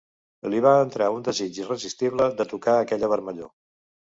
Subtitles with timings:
[0.53, 3.53] Li va entrar un desig irresistible de tocar aquella vermellor